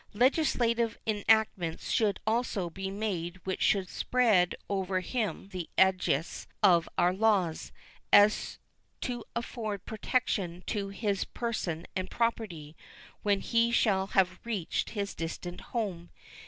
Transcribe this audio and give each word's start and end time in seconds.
Legislative 0.15 0.97
enactments 1.05 1.91
should 1.91 2.19
also 2.25 2.71
be 2.71 2.89
made 2.89 3.35
which 3.43 3.61
should 3.61 3.87
spread 3.87 4.55
over 4.67 4.99
him 5.01 5.49
the 5.49 5.69
aegis 5.77 6.47
of 6.63 6.89
our 6.97 7.13
laws, 7.13 7.65
so 7.67 7.71
as 8.11 8.57
to 9.01 9.23
afford 9.35 9.85
protection 9.85 10.63
to 10.65 10.89
his 10.89 11.23
person 11.23 11.85
and 11.95 12.09
property 12.09 12.75
when 13.21 13.41
he 13.41 13.71
shall 13.71 14.07
have 14.07 14.39
reached 14.43 14.89
his 14.89 15.13
distant 15.13 15.61
home. 15.69 16.09